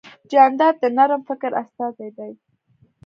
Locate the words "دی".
2.17-2.31